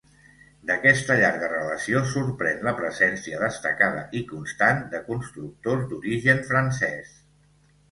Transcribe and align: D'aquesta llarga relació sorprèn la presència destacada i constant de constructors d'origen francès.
D'aquesta 0.69 1.17
llarga 1.19 1.49
relació 1.51 2.01
sorprèn 2.13 2.65
la 2.69 2.73
presència 2.79 3.43
destacada 3.45 4.03
i 4.21 4.25
constant 4.33 4.83
de 4.97 5.05
constructors 5.13 5.87
d'origen 5.93 6.45
francès. 6.51 7.17